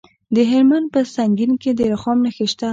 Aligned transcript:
د 0.35 0.37
هلمند 0.49 0.87
په 0.93 0.99
سنګین 1.15 1.51
کې 1.61 1.71
د 1.77 1.81
رخام 1.93 2.17
نښې 2.23 2.45
شته. 2.51 2.69